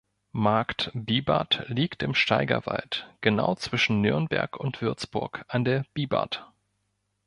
[0.33, 6.51] Markt Bibart liegt im Steigerwald genau zwischen Nürnberg und Würzburg an der Bibart.